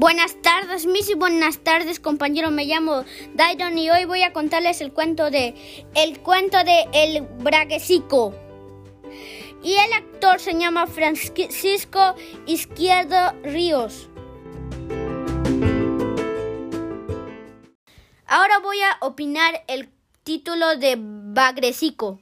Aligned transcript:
Buenas 0.00 0.40
tardes, 0.40 0.86
mis 0.86 1.10
y 1.10 1.14
buenas 1.14 1.58
tardes, 1.58 2.00
compañero. 2.00 2.50
Me 2.50 2.64
llamo 2.64 3.04
Dairon 3.34 3.76
y 3.76 3.90
hoy 3.90 4.06
voy 4.06 4.22
a 4.22 4.32
contarles 4.32 4.80
el 4.80 4.94
cuento 4.94 5.30
de 5.30 5.54
El 5.94 6.20
cuento 6.20 6.56
de 6.64 6.88
El 6.94 7.20
Braguecico. 7.20 8.34
Y 9.62 9.74
el 9.74 9.92
actor 9.92 10.40
se 10.40 10.58
llama 10.58 10.86
Francisco 10.86 12.14
Izquierdo 12.46 13.34
Ríos. 13.42 14.08
Ahora 18.26 18.58
voy 18.60 18.80
a 18.80 19.04
opinar 19.06 19.64
el 19.68 19.90
título 20.24 20.76
de 20.76 20.96
Bagrecico. 20.98 22.18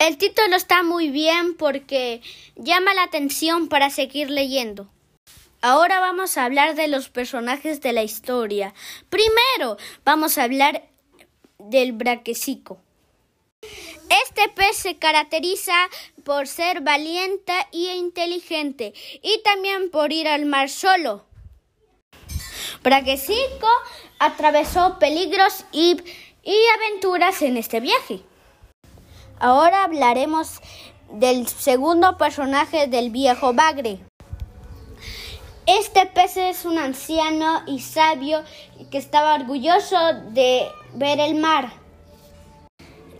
El 0.00 0.18
título 0.18 0.56
está 0.56 0.82
muy 0.82 1.10
bien 1.10 1.56
porque 1.56 2.22
llama 2.56 2.92
la 2.92 3.04
atención 3.04 3.68
para 3.68 3.88
seguir 3.88 4.30
leyendo. 4.30 4.88
Ahora 5.64 6.00
vamos 6.00 6.36
a 6.36 6.44
hablar 6.44 6.74
de 6.74 6.88
los 6.88 7.08
personajes 7.08 7.80
de 7.80 7.92
la 7.92 8.02
historia. 8.02 8.74
Primero 9.08 9.76
vamos 10.04 10.36
a 10.36 10.42
hablar 10.42 10.82
del 11.60 11.92
braquecico. 11.92 12.80
Este 13.62 14.48
pez 14.56 14.76
se 14.76 14.96
caracteriza 14.98 15.72
por 16.24 16.48
ser 16.48 16.80
valiente 16.80 17.52
e 17.72 17.94
inteligente 17.94 18.92
y 19.22 19.40
también 19.44 19.92
por 19.92 20.12
ir 20.12 20.26
al 20.26 20.46
mar 20.46 20.68
solo. 20.68 21.24
Braquecico 22.82 23.68
atravesó 24.18 24.98
peligros 24.98 25.64
y, 25.70 25.96
y 26.42 26.56
aventuras 26.76 27.40
en 27.40 27.56
este 27.56 27.78
viaje. 27.78 28.20
Ahora 29.38 29.84
hablaremos 29.84 30.60
del 31.12 31.46
segundo 31.46 32.18
personaje 32.18 32.88
del 32.88 33.10
viejo 33.10 33.52
Bagre. 33.52 34.00
Este 35.66 36.06
pez 36.06 36.36
es 36.36 36.64
un 36.64 36.76
anciano 36.76 37.62
y 37.66 37.80
sabio 37.80 38.42
que 38.90 38.98
estaba 38.98 39.34
orgulloso 39.34 39.96
de 40.30 40.66
ver 40.94 41.20
el 41.20 41.36
mar. 41.36 41.72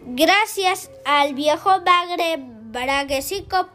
Gracias 0.05 0.91
al 1.05 1.35
viejo 1.35 1.71
bagre, 1.83 2.39
Braguesico 2.39 3.69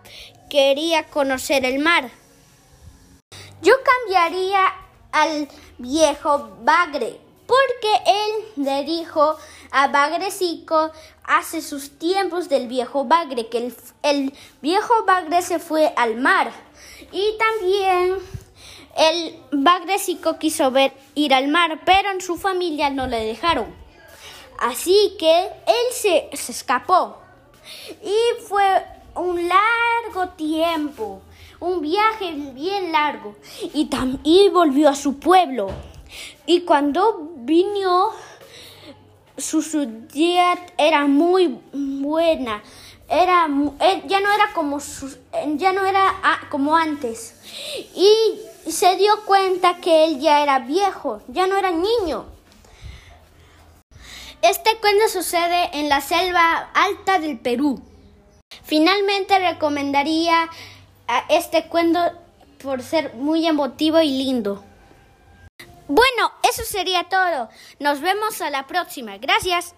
quería 0.50 1.04
conocer 1.06 1.64
el 1.64 1.80
mar. 1.80 2.10
Yo 3.62 3.74
cambiaría 3.84 4.66
al 5.14 5.48
viejo 5.78 6.50
bagre 6.64 7.22
porque 7.48 7.90
él 8.06 8.66
le 8.66 8.84
dijo 8.84 9.38
a 9.72 9.88
Bagrecico 9.88 10.92
hace 11.24 11.62
sus 11.62 11.98
tiempos 11.98 12.50
del 12.50 12.68
viejo 12.68 13.06
bagre 13.06 13.48
que 13.48 13.60
el, 13.60 13.76
el 14.04 14.34
viejo 14.62 15.06
bagre 15.06 15.42
se 15.42 15.60
fue 15.60 15.94
al 15.96 16.18
mar 16.18 16.52
y 17.14 17.38
también 17.38 18.18
el 18.98 19.36
Bagrecico 19.52 20.40
quiso 20.40 20.72
ver 20.72 20.94
ir 21.16 21.34
al 21.34 21.48
mar, 21.48 21.80
pero 21.86 22.12
en 22.12 22.22
su 22.22 22.38
familia 22.38 22.90
no 22.90 23.08
le 23.08 23.24
dejaron. 23.24 23.74
Así 24.60 25.16
que 25.20 25.44
él 25.44 25.86
se, 25.92 26.30
escapó. 26.32 27.18
Y 28.04 28.44
fue 28.48 28.84
un 29.16 29.48
largo 29.48 30.30
tiempo, 30.36 31.22
un 31.60 31.82
viaje 31.82 32.32
bien 32.54 32.92
largo. 32.92 33.36
Y, 33.74 33.90
y 34.24 34.50
volvió 34.50 34.90
a 34.90 34.96
su 34.96 35.20
pueblo. 35.20 35.70
Y 36.46 36.62
cuando 36.62 37.34
vino, 37.36 38.10
su, 39.38 39.62
dieta 40.12 40.74
era 40.78 41.06
muy 41.06 41.60
buena 41.72 42.64
era 43.10 43.48
eh, 43.80 44.04
ya 44.06 44.20
no 44.20 44.32
era 44.32 44.52
como 44.54 44.80
ya 45.56 45.72
no 45.72 45.86
era 45.86 46.16
ah, 46.24 46.42
como 46.50 46.76
antes 46.76 47.36
y 47.96 48.72
se 48.72 48.96
dio 48.98 49.24
cuenta 49.26 49.78
que 49.78 50.06
él 50.06 50.20
ya 50.20 50.44
era 50.44 50.60
viejo, 50.60 51.22
ya 51.28 51.48
no 51.48 51.58
era 51.58 51.72
niño. 51.72 52.26
Este 54.42 54.78
cuento 54.78 55.08
sucede 55.10 55.70
en 55.74 55.90
la 55.90 56.02
selva 56.02 56.70
alta 56.74 57.20
del 57.20 57.40
Perú. 57.40 57.82
Finalmente 58.64 59.40
recomendaría 59.40 60.50
a 61.08 61.24
este 61.30 61.68
cuento 61.68 62.00
por 62.62 62.84
ser 62.84 63.16
muy 63.16 63.48
emotivo 63.48 64.02
y 64.02 64.10
lindo. 64.10 64.64
Bueno, 65.88 66.32
eso 66.48 66.64
sería 66.64 67.06
todo. 67.06 67.50
Nos 67.80 68.02
vemos 68.02 68.42
a 68.42 68.50
la 68.50 68.68
próxima. 68.68 69.18
Gracias. 69.18 69.74